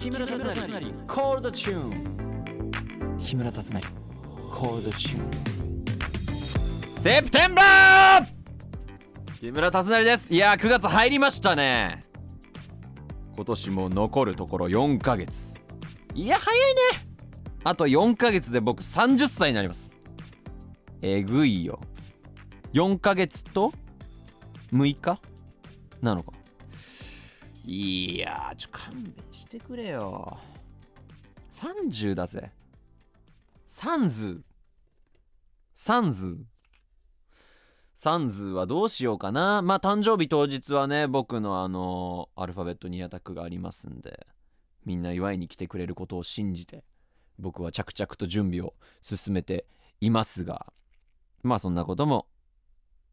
[0.00, 0.54] 木村達成。
[1.06, 3.82] コールドチューン木村達成。
[4.50, 5.30] コールドチューン
[7.02, 8.26] セプテンバー！
[9.38, 10.32] 木村達成です。
[10.32, 12.06] いやー9月入りましたね。
[13.36, 15.60] 今年も残るところ4ヶ月。
[16.14, 16.80] いや早いね。
[17.62, 19.94] あと4ヶ月で僕30歳になります。
[21.02, 21.78] えぐいよ。
[22.72, 23.70] 4ヶ月と
[24.72, 25.20] 6日？
[26.00, 26.32] なのか
[27.64, 30.38] いやーちょ勘弁してくれよ。
[31.52, 32.50] 30だぜ。
[33.66, 34.42] サンズ
[35.74, 36.38] サンズ
[37.94, 39.62] サンズはどうしようかな。
[39.62, 44.26] まあ誕生日当日はね僕のあのアルファベットにアタックがありますんで
[44.84, 46.82] みんな祝いに来てくれることを信じて
[47.38, 49.66] 僕は着々と準備を進めて
[50.00, 50.72] いますが
[51.42, 52.26] まあそんなことも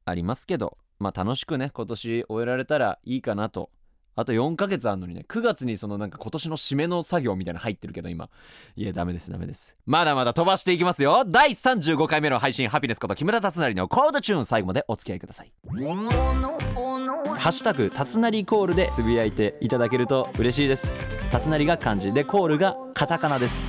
[0.06, 3.70] ありますけどまあ楽しくね今年終えられたらいいかなと
[4.18, 8.30] あと4ヶ月あるのにね9月にそのなんか今年の締めの作業みたいなの入ってるけど今。
[8.76, 9.76] いやダメですダメです。
[9.86, 11.24] まだまだ飛ばしていきますよ。
[11.24, 15.52] 第35回目の配信ハピネスこと木村達成のコードチューン最後までお付き合いください。
[15.68, 20.92] ハッシュタグたつなりコールでつぶやいていただけると嬉しいです。
[21.30, 23.60] たつなりが漢字でコールがカタカナです。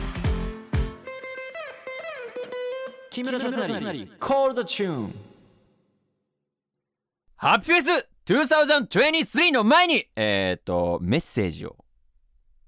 [3.10, 5.14] 木村達成コールドチューン。
[7.36, 11.76] ハッピーフェス2023の前にえっ、とメッセージを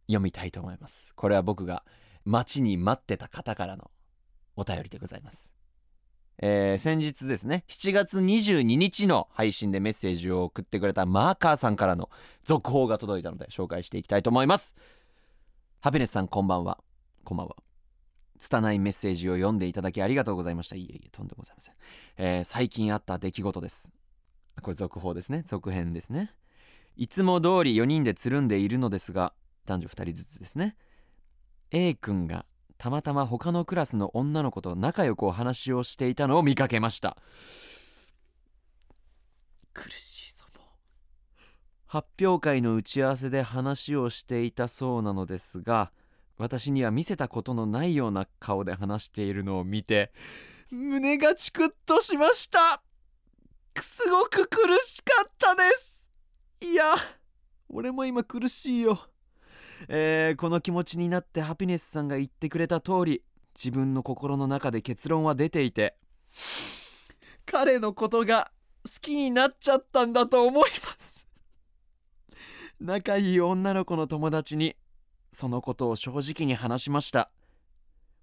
[0.07, 1.13] 読みたいと思います。
[1.15, 1.85] これは僕が
[2.25, 3.91] 待ちに待ってた方からの
[4.57, 5.51] お便りでございます。
[6.39, 12.09] えー先日ですね7月22日の配信でメッセージを送ってくれたマーカーさんからの
[12.43, 14.75] 続報が届いたので紹介していきたいと思います。
[15.81, 16.79] ハピネスさんこんばんは。
[17.23, 17.57] こんばんは。
[18.39, 20.77] 拙いメッセージを読んでいただきありがとうございました。
[20.77, 21.75] いえいえとんでもございません、
[22.17, 24.00] えー最近あった出来事です。
[24.63, 25.43] これ続報ですね。
[25.47, 26.33] 続編ですね。
[26.97, 29.33] いつも通り4人でつるんでいるのですが
[29.67, 30.77] 男女2人ずつですね。
[31.71, 32.45] A 君が
[32.79, 37.17] たまたま他のクラスの女の子と仲良くお話をしていたのを見かけました。
[39.73, 40.69] 苦しいぞもう。
[41.87, 45.93] 発表会の打ち合わせで話をしていたそうなのですが
[46.39, 50.13] 私には見せたことのないような顔で話しているのを見て
[50.71, 52.83] 胸がチクッとしました。
[53.83, 56.11] すごく苦しかったです。
[56.61, 56.95] いや
[57.69, 59.01] 俺も今苦しいよ。
[59.89, 63.23] えーこの気持ちになってハピネスさんが言ってくれた通り
[63.57, 65.97] 自分の心の中で結論は出ていて
[67.47, 68.51] 彼のことが
[68.85, 71.17] 好きになっちゃったんだと思います。
[72.81, 74.77] 仲いい女の子の友達に
[75.33, 77.31] そのことを正直に話しました。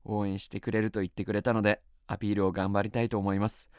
[0.03, 3.69] 応援してくれると言ってくれたのでアピールを頑張りたいと思います。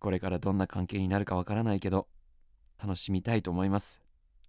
[0.00, 2.08] これからどんな関係になるかわからないけど
[2.82, 4.00] 楽しみたいと思います。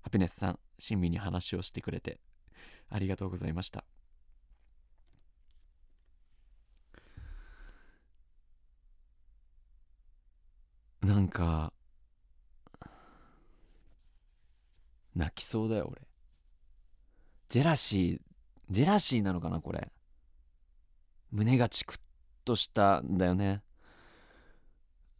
[0.01, 2.19] ハピネスさん親身に話をしてくれて
[2.89, 3.85] ありがとうございました。
[11.01, 11.73] なんか
[15.15, 16.01] 泣きそうだよ俺。
[17.49, 18.33] ジェラシー
[18.71, 19.91] ジェラシーなのかなこれ。
[21.31, 21.99] 胸がチクッ
[22.45, 23.61] としたんだよね。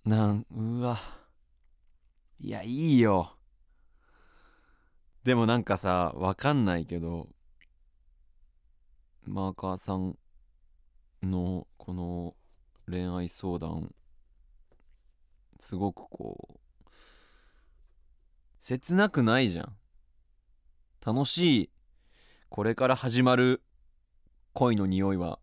[0.05, 0.99] なんうわ。
[2.37, 3.37] いやいいよ。
[5.23, 7.29] でもなんかさわかんないけど
[9.25, 10.17] マーカーさん
[11.21, 12.35] のこの
[12.89, 13.93] 恋愛相談
[15.61, 16.59] すごくこう
[18.59, 19.73] 切なくないじゃん。
[21.05, 21.69] 楽しい
[22.49, 23.61] これから始まる
[24.51, 25.39] 恋の匂いは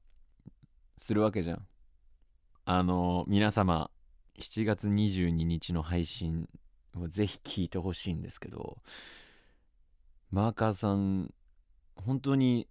[0.98, 1.66] するわけじゃん。
[2.66, 3.90] あの皆様
[4.40, 6.48] 7月22日の配信
[6.96, 8.78] をぜひ聞いてほしいんですけど
[10.30, 11.32] マーカーさん
[11.94, 12.66] 本当に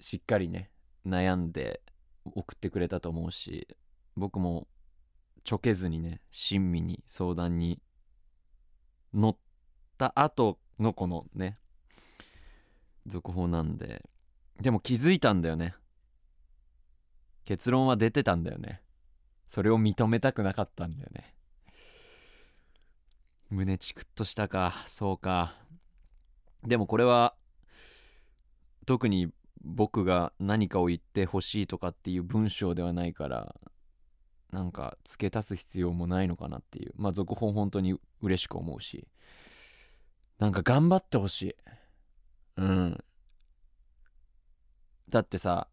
[0.00, 0.70] しっかりね
[1.06, 1.80] 悩んで
[2.24, 3.68] 送ってくれたと思うし
[4.16, 4.66] 僕も
[5.44, 7.80] ちょけずにね親身に相談に
[9.14, 9.36] 乗っ
[9.98, 11.58] た後のこのね
[13.06, 14.02] 続報なんで
[14.60, 15.74] でも気づいたんだよね。
[17.44, 18.80] 結論は出てたんだよね。
[19.56, 21.34] それを認めたくなかったんだよね。
[23.48, 25.54] 胸チクッとしたかそうか。
[26.62, 27.34] でもこれは
[28.84, 29.32] 特に
[29.62, 33.56] 僕が何かを言ってほしいとかっていう文章ではないから
[34.52, 36.92] なんか付け足す必要もないのかなっていう。
[36.94, 39.08] まあ続報本当に嬉しく思うし。
[40.38, 41.56] なんか頑張ってほしい。
[42.58, 43.04] うん。
[45.08, 45.68] だってさ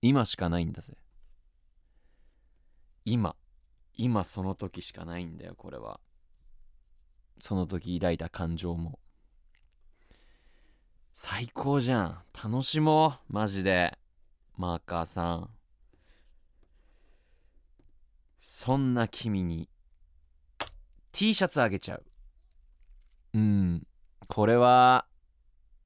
[0.00, 0.96] 今しかないんだぜ。
[3.10, 3.36] 今
[3.94, 6.00] 今その時しかないんだよこれは。
[7.40, 8.98] その時抱いた感情も。
[11.14, 12.18] 最高じゃん。
[12.34, 13.98] 楽しもうマジで。
[14.56, 15.50] マーカーさん。
[18.38, 19.68] そんな君に
[21.12, 22.04] T シャツあげちゃう。
[23.34, 23.86] うん。
[24.28, 25.06] これは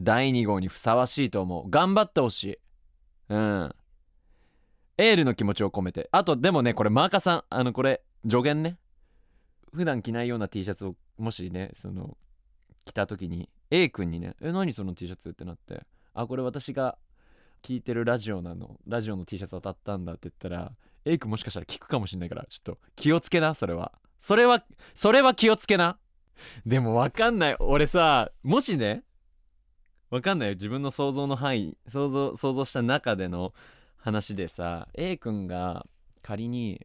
[0.01, 1.71] 第2号にふさわしいと思う。
[1.71, 2.59] 頑張ってほしい。
[3.29, 3.75] うん。
[4.99, 6.09] エールの気持ちを込めて。
[6.13, 8.79] あとでもねこれマーカーさんあのこれ助言ね。
[9.73, 12.17] 普段着ないような T シャツをもしねその
[12.85, 16.99] 着た時に A 君にね「え何その T シャツ?」ってなって「あこれ私が
[17.63, 18.79] 聞いてるラジオなの。
[18.87, 20.73] ラジオの T シャツ当たったんだ」って言ったら
[21.05, 23.93] A 君もしかしたら聞くかもしんないからちょっと気をつけなそれは。
[24.21, 24.65] それは
[24.95, 25.99] それは気をつけな。
[26.67, 27.57] でもわかんない。
[27.61, 29.05] 俺さもしね
[30.11, 30.55] わかんないよ。
[30.55, 33.55] 自分の想像の範囲想像想像した中での
[34.03, 35.87] 話でさ A 君が
[36.23, 36.85] 仮に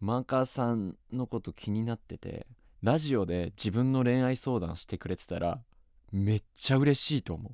[0.00, 2.46] マーカーさんのこと気になってて
[2.82, 5.62] ラジオで自分の恋愛相談してくれてたら
[6.12, 7.52] めっちゃ嬉しいと思う。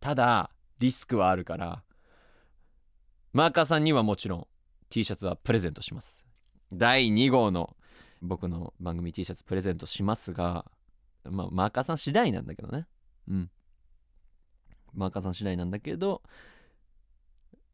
[0.00, 0.50] ただ
[0.80, 1.84] リスクはあるから
[3.32, 4.46] マーカーさんにはもちろん
[4.90, 6.24] T シャツはプレゼントします。
[6.72, 7.76] 第2号の
[8.22, 10.64] 僕の番組 T シャツプレゼントしますが
[11.30, 12.88] まあマーカーさん次第なんだけどね。
[13.28, 13.50] うん。
[14.94, 16.22] マーカーさん次第なんだけど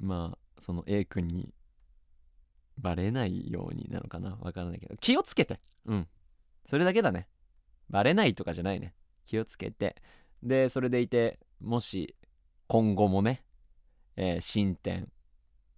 [0.00, 1.54] まあその A 君に
[2.78, 4.38] バレないようになのかな？
[4.40, 4.96] わからないけど。
[4.96, 5.60] 気をつけて。
[5.86, 6.08] うん。
[6.64, 7.28] それだけだね。
[7.90, 8.94] バレないとかじゃないね。
[9.26, 9.96] 気をつけて。
[10.42, 12.16] でそれでいてもし
[12.66, 13.44] 今後もね、
[14.16, 15.10] えー進展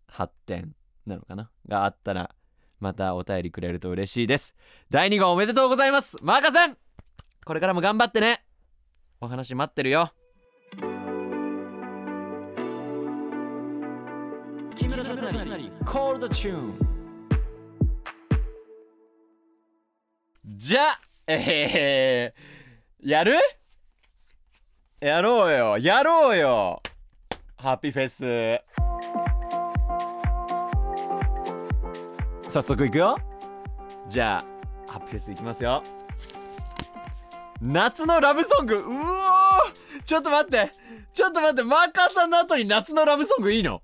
[0.07, 0.75] 発展
[1.07, 1.51] なのかな？
[1.67, 2.35] があったら
[2.79, 4.55] またお便りくれると嬉しいです。
[4.91, 6.17] 第2号おめでとうございます。
[6.23, 6.77] マーカさん
[7.45, 8.45] これからも頑張ってね。
[9.21, 10.13] お話待ってるよ。
[14.75, 15.71] 木村達成。
[15.85, 16.79] コールドチューン
[20.45, 23.39] じゃえー、やる？
[25.01, 25.79] やろうよ。
[25.79, 26.83] やろうよ。
[27.57, 28.63] ハッピーフェス。
[32.51, 33.17] 早速いくよ。
[34.09, 34.45] じゃ
[34.89, 35.83] あハッピーフェスいきますよ。
[37.61, 38.77] 夏のラブソング。
[38.77, 38.93] うおー。
[40.05, 40.73] ちょっと待って。
[41.13, 41.63] ちょっと待って。
[41.63, 43.83] マーカーさんの後に夏のラブソングいいの？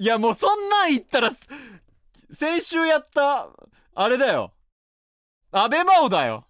[0.00, 1.30] いやもうそんなん言ったら
[2.32, 3.50] 先週やった
[3.94, 4.54] あれだよ。
[5.52, 6.46] アベマオだよ。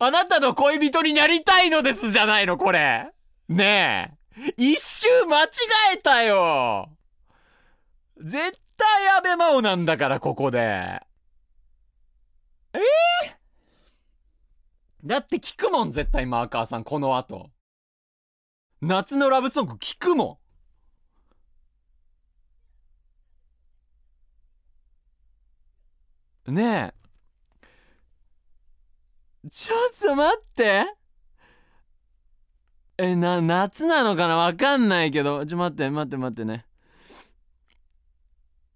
[0.00, 3.08] あなたの恋人になりたいのですじゃないのこれ。
[3.48, 4.52] ねえ。
[4.56, 5.48] 一周間違
[5.94, 6.90] えたよ。
[8.20, 10.58] 絶対アベマオなんだからここで。
[10.58, 12.80] えー、
[15.04, 17.50] だって聞くもん絶対マーカーさんこの後。
[18.80, 20.47] 夏のラブソング聞くもん。
[26.50, 26.92] ね
[29.44, 29.48] え。
[29.50, 30.86] ちょっと待って。
[32.98, 34.36] えな夏なのかな？
[34.36, 35.46] わかんないけど。
[35.46, 36.66] ちょ待って待って待ってね。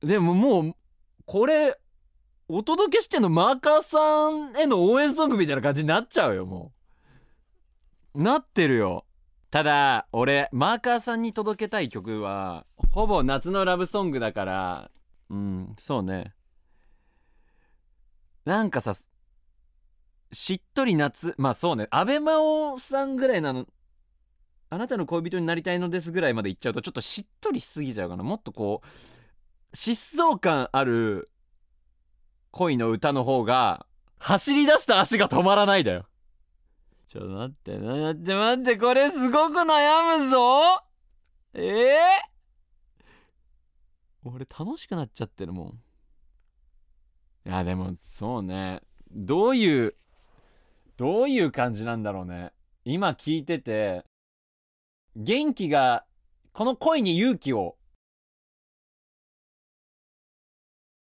[0.00, 0.74] でももう
[1.26, 1.78] これ
[2.48, 6.72] お届けしてんのマーカーさんへの応援ソングみたいな感じになっちゃうよも
[8.14, 8.22] う。
[8.22, 9.06] なってるよ。
[9.50, 14.90] ただ俺マーカーさんに届けたい曲はほぼ夏のラブソングだから。
[15.30, 16.34] うんそうね。
[18.44, 18.94] なんかさ
[20.32, 21.88] しっとり夏まあそうね。
[21.90, 23.66] アベマオさんぐらいなの
[24.70, 28.24] あなたの恋人になりたいのですぐらいまでいっちゃうとちょっとしっとりしすぎちゃうかな。
[28.24, 31.30] もっとこう疾走感ある
[32.50, 33.86] 恋の歌の方が
[34.18, 36.06] 走り出した足が止まらないだよ。
[37.08, 40.82] ちょっと待って待って待ってこれすごく悩むぞ。
[41.54, 41.98] ええ
[44.24, 45.82] 俺楽しくなっちゃってるもん。
[47.44, 48.82] いやでもそうね。
[49.10, 49.94] どういう
[50.96, 52.52] どういう感じなんだろうね。
[52.84, 54.04] 今聞いてて
[55.16, 56.04] 元気が
[56.52, 57.76] この恋に勇気を。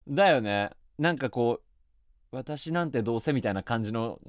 [0.06, 0.70] だよね。
[0.98, 1.60] なんかこ
[2.32, 4.20] う私なんてどうせみたいな感じの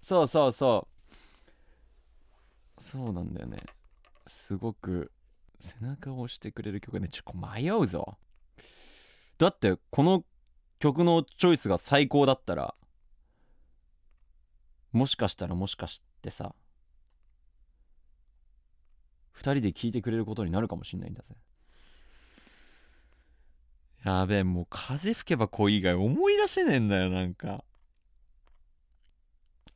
[0.00, 0.88] そうそうそ
[2.78, 2.82] う。
[2.82, 3.58] そうなんだよね。
[4.26, 5.10] すごく
[5.60, 7.08] 背中を押してくれる曲ね。
[7.08, 8.18] ちょっと迷うぞ。
[9.38, 10.24] だってこの
[10.82, 12.74] 曲のチョイスが最高だったら
[14.90, 16.56] もしかしたらもしかしてさ
[19.36, 21.36] 2人で聴いてくれることになるかもしんないんだぜ。
[24.04, 27.62] やべえもう風吹けば恋以外思い出せねえんだよなんか。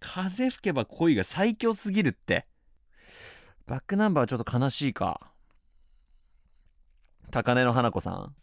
[0.01, 2.49] 風吹けば恋が最強すぎるって。
[3.67, 5.21] バックナンバーはちょっと悲しいか。
[7.31, 8.35] 高根の花子さん。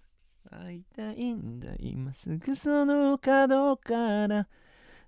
[0.53, 1.73] 会いたいんだ。
[1.79, 4.47] 今すぐその角から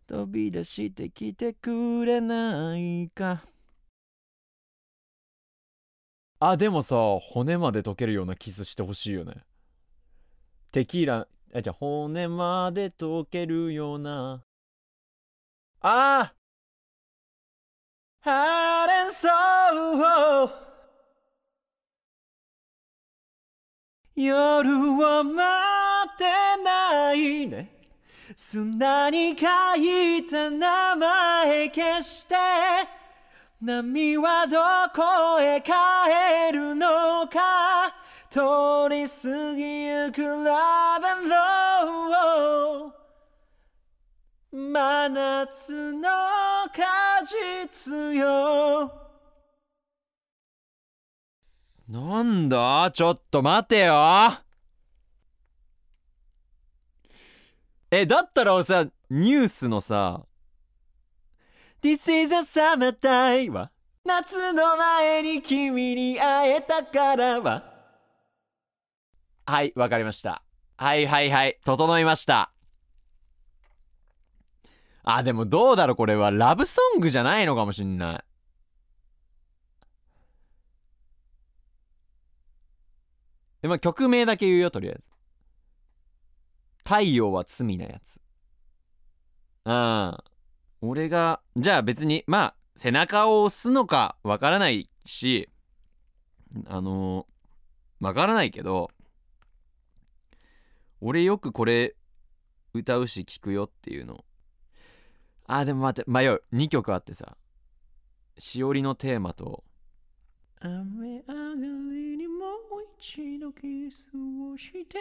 [0.07, 3.43] 飛び出してきてくれないか。
[6.39, 9.35] あでもさ骨まで溶けるようなキスしてほしいよね。
[10.71, 14.43] テキーラあじゃあ骨まで溶けるような。
[15.81, 16.33] あ！
[16.33, 16.35] あ
[18.19, 20.64] ハレンソー！
[24.15, 25.43] 夜を待
[26.13, 26.23] って
[26.63, 27.69] ないね。
[28.37, 29.45] 砂に書
[29.75, 32.35] いた名前消して。
[33.61, 34.59] 波はど
[34.95, 37.93] こへ帰るのか。
[38.29, 38.39] 通
[38.89, 43.05] り過ぎゆくラベンロー
[44.51, 46.09] 真夏の
[46.73, 46.83] 果
[47.73, 49.04] 実よ。
[51.87, 52.91] なんだ？
[52.91, 53.93] ちょっと待てよ。
[57.91, 60.25] えだったら俺さニュースのさ
[61.81, 63.71] 「This is a summer time」は？
[64.03, 67.63] 夏の前に君に会えたからは？
[69.45, 70.41] はいわかりました。
[70.77, 72.51] はいはいはい整いました。
[75.03, 76.31] あでもどうだろうこれは。
[76.31, 78.23] ラブソングじゃないのかもしんない。
[83.65, 85.03] でまあ曲名だけ言うよとりあえず。
[86.83, 88.21] 太陽は罪なやつ。
[89.65, 90.17] うん
[90.81, 95.49] 俺がじゃあ別にまあ背中を押すのかわからないし
[96.67, 97.25] あの
[97.99, 98.91] わからないけど
[101.01, 101.95] 俺よくこれ
[102.71, 104.23] 歌うし聞くよっていうの。
[105.47, 106.43] あでも待って迷う。
[106.53, 107.35] 2曲あってさ。
[108.37, 109.63] しおりのテーマと。
[110.59, 111.33] 雨上が
[111.91, 112.04] り
[113.05, 114.97] にもう一度キスをして。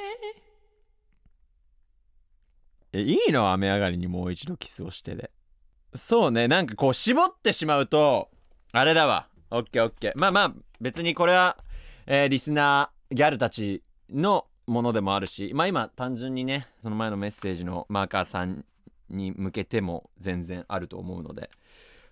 [2.92, 3.50] えいいの？
[3.52, 5.30] 雨上がりにもう一度キスをしてで。
[5.94, 8.28] そうねなんかこう絞ってしまうと
[8.72, 9.28] あれだわ。
[9.50, 10.12] オッケーオッケー。
[10.16, 11.56] まあまあ別にこれは、
[12.06, 18.64] えー、リスナーギャルたちのものでもあるしまあ今単純にねその前のメッセージのマーカーさん
[19.08, 21.50] に向けても全然あると思うので。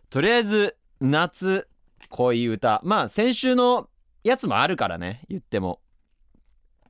[0.09, 1.69] とりあえず夏
[2.09, 2.81] 恋歌。
[2.85, 3.89] まあ先週の
[4.25, 5.81] やつもあるからね言っても。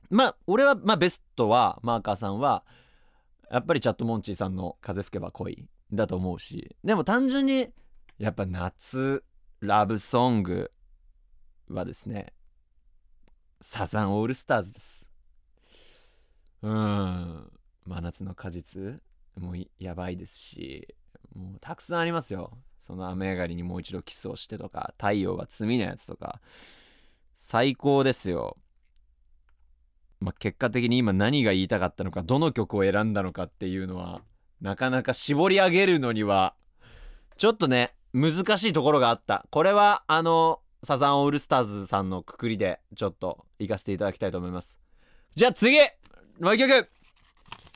[0.09, 2.63] まあ俺はまあベストはマーカーさんは
[3.51, 7.69] やっぱりチャットモンチーさんの「風吹けば恋」だと思うしでも単純に
[8.19, 9.23] やっぱ夏
[9.59, 10.71] ラブソング
[11.69, 12.33] はですね
[13.61, 15.07] サザンオールスターズです。
[16.61, 17.51] うん。
[17.85, 19.01] 真夏の果実
[19.35, 20.95] もうやばいですし
[21.33, 22.57] もうたくさんありますよ。
[22.79, 26.41] その雨上がりにもう一度キスをしてとか太陽は罪なやつとか。
[27.45, 28.55] 最高ですよ。
[30.21, 34.21] まあ、結果的に今何が言いたかったのかどの曲を選んだのかっていうのは
[34.61, 36.55] なかなか絞り上げるのには
[37.37, 39.45] ちょっとね難しいところがあった。
[39.51, 44.79] これはあのサザンオールスターズさんのくくりでちょっと行かせていただきたいと思います。
[45.35, 45.77] じゃあ次
[46.39, 46.89] もう一曲。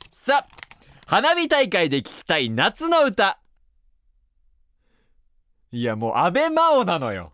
[0.09, 0.57] さあ
[1.05, 3.41] 花火大会で聴きたい夏の歌。
[5.73, 7.33] いやもう安倍真央なのよ。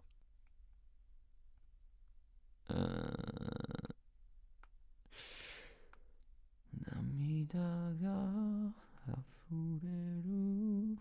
[6.95, 8.73] 涙が
[9.09, 9.89] 溢れ
[10.23, 10.97] る。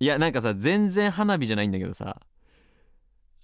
[0.00, 2.20] いやなんかさ全然花火じゃないんだけどさ。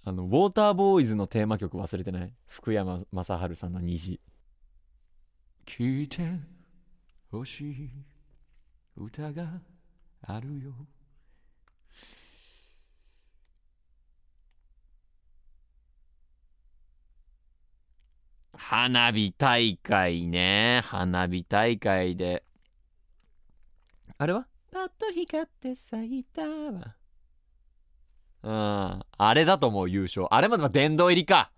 [0.07, 2.31] あのウォーターボーイズのテーマ曲忘れてない？
[2.45, 4.21] 福山雅治さんの虹。
[5.65, 6.21] 聞いて
[7.31, 7.89] ほしい
[8.95, 9.59] 歌が
[10.21, 10.73] あるよ。
[18.57, 20.81] 花火大会ね。
[20.85, 22.43] 花火大会で。
[24.17, 24.47] あれは？
[24.71, 26.95] パッと光って咲いたわ。
[28.43, 29.03] うん。
[29.17, 30.27] あれだと思う優勝。
[30.33, 31.51] あれまで殿堂入りか。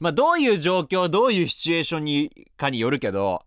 [0.00, 3.44] まあどういう状況どういうシチュエーションにかによるけど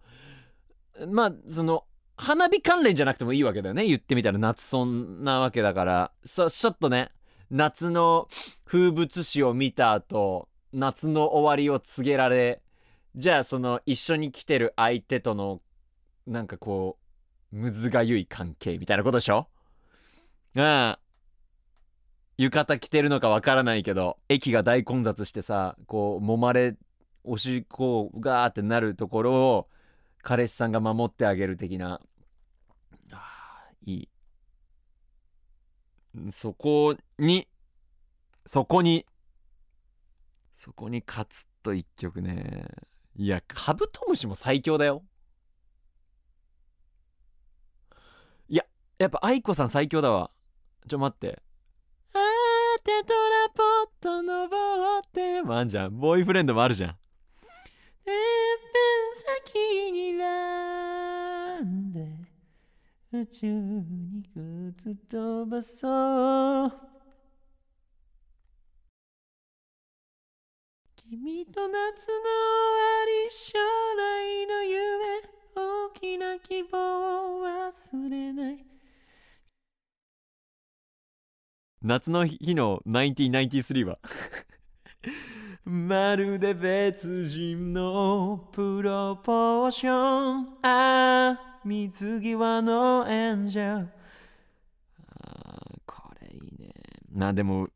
[1.07, 1.83] まあその
[2.15, 3.85] 花火関連じゃなくてもいいわけだよね。
[3.85, 6.11] 言ってみたら夏そんなわけだから。
[6.25, 7.11] そちょっとね
[7.51, 8.27] 夏の
[8.65, 12.61] 風物詩を見た後夏の終わりを告げられ
[13.17, 15.59] じゃあその一緒に来てる相手との
[16.27, 16.99] なんかこ
[17.51, 19.47] うむずがゆい関係みたいなことでしょ？
[20.53, 20.97] うん
[22.37, 26.75] 浴衣着てるのかわからないけど駅が大混雑してさこう揉まれ
[27.23, 29.67] おしっこガーってなるところを
[30.21, 31.99] 彼氏さんが守ってあげる的な。
[33.11, 34.09] あいい。
[36.31, 37.47] そこに
[38.45, 39.07] そこに
[40.53, 42.67] そこに勝つと一曲ね。
[43.19, 45.03] いやカブトムシも最強だよ。
[48.47, 48.63] いや
[48.99, 50.29] やっぱ愛子さん最強だわ。
[50.87, 51.41] ちょ待って。
[52.13, 52.19] あ
[52.83, 54.51] てトラポット登
[55.03, 55.41] って。
[55.41, 56.91] もあんじゃんボーイフレンドもあるじゃん。
[56.91, 56.97] てっ
[58.05, 62.07] ぺん先になんで
[63.11, 64.23] 宇宙に
[64.83, 66.71] 靴飛ばそう。
[71.09, 73.57] 君と夏の終わり将
[73.97, 75.21] 来の夢
[75.55, 78.65] 大きな希望を忘れない。
[81.81, 83.99] 夏の日の1993は？
[85.63, 90.57] まるで別人のプロポーション。
[90.61, 93.89] ああ水際のエンジェル。
[95.07, 96.73] あーこれいいね。
[97.13, 97.69] なでも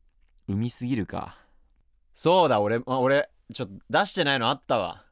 [0.49, 1.37] 海すぎるか
[2.23, 5.05] そうだ俺あ俺ちょっと出してないのあったわ。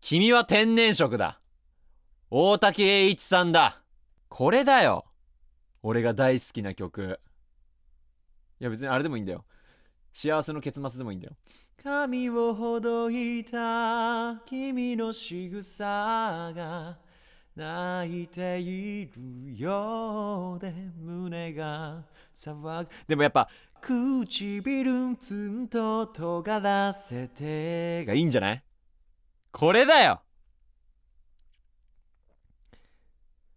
[0.00, 1.38] 君は天然色だ。
[2.30, 3.82] 大竹栄一さんだ。
[4.30, 5.04] これだよ。
[5.82, 7.20] 俺が大好きな曲。
[8.58, 9.44] いや別にあれでもいいんだよ。
[10.14, 11.34] 幸せの結末でもいいんだよ。
[11.84, 14.40] 髪をほどいた。
[14.46, 15.84] 君の仕草
[16.56, 16.96] が。
[17.54, 20.72] 泣いているようで。
[20.96, 22.02] 胸が
[22.34, 22.88] 騒ぐ。
[23.06, 23.50] でもやっぱ
[23.82, 28.62] 唇ツンと尖らせてがいいんじゃない？
[29.50, 30.22] これだよ。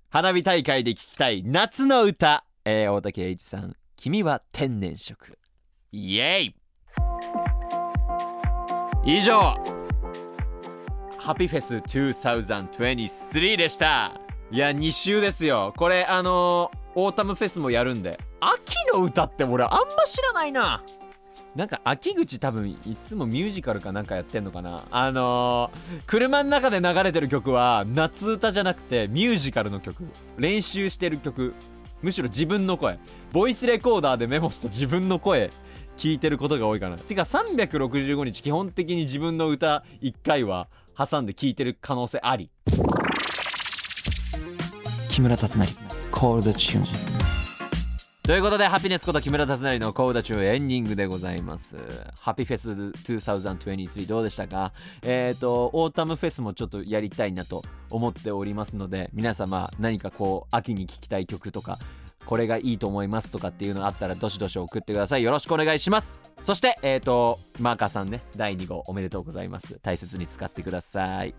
[0.09, 5.37] 花火大会で聴きたい夏の歌、えー、大竹栄一さん「君は天然色」
[5.93, 6.55] イエイ。
[9.05, 9.55] 以上
[11.19, 14.19] ハピフェス2023でした。
[14.49, 15.71] いや2週ですよ。
[15.77, 18.19] これあのー、オータムフェスもやるんで。
[18.39, 20.81] 秋の歌って俺あんま知らないな。
[21.55, 24.81] なんか秋口多分いつもミュージカルかなんかやってんのかな。
[24.91, 30.05] あのー、車の中で流れてる曲は夏歌じゃなくてミュージカルの曲。
[30.37, 31.53] 練習してる曲。
[32.01, 32.97] むしろ自分の声。
[33.31, 35.49] ボイスレコーダーでメモした自分の声。
[35.97, 36.97] 聞いてることが多いかな。
[36.97, 42.49] てか365日基本的に自分の歌1回は挟んで聞いてる可能性あり。
[45.09, 46.85] 木村達成コールドチューン
[48.23, 51.75] ということで、ハピネスこと木村達成のコーダチューエンディングでございます。
[52.21, 54.71] ハピフェス2023どうでしたか？
[55.03, 61.79] えっ、ー、と、オータムフェスもちょっとやりたいなと思っておりますので、皆様何かこう、秋に聴きたい曲とか、
[62.25, 65.23] これがいいと思いますとかっていうのあったらどしどし送ってください。
[65.23, 66.19] よろしくお願いします。
[66.41, 69.79] そしてえっ、ー、とマーカーさんね第2号おめでとうございます。
[69.81, 71.35] 大切に使ってください。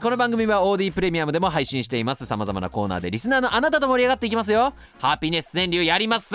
[0.00, 2.26] この番組は OD プレミアムでも配信しています。
[2.26, 4.74] 様々なコーナーでリスナーのあなたと盛り上がっていきますよ。
[4.98, 6.34] ハピネス川柳やります。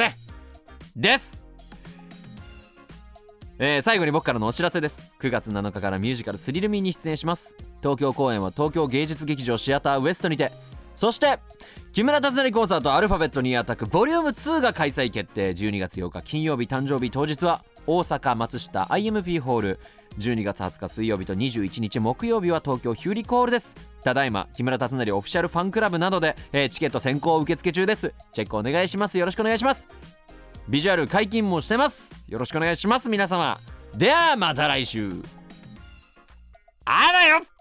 [0.95, 1.43] です。
[3.59, 5.13] えー、最後に僕からのお知らせです。
[5.21, 7.55] 9月7日からミュージカルスリルミーに出演します。
[7.81, 10.51] 東京公演は東京芸術劇場シアターウエストにて。
[10.95, 11.39] そして
[11.93, 15.51] 木村達成コンサートアルファベットにアタックボリューム2が開催決定。
[15.51, 16.63] 12月8日金曜日。
[16.63, 17.11] 誕生日。
[17.11, 19.79] 当日は大阪松下 IMP ホール
[20.17, 23.75] 12月20日水曜日と21日木曜日は東京ヒューリコールです。
[24.03, 28.11] ただいま木村達成オフィシャルファンクラブなどで、えー、チケット先行受付中です。
[28.31, 29.19] チェックお願いします。
[29.19, 29.87] よろしくお願いします。
[30.67, 32.25] ビジュアル解禁もしてます。
[32.27, 33.07] よろしくお願いします。
[33.07, 33.59] 皆様。
[33.95, 35.11] ではまた来週。
[36.85, 37.52] あらよ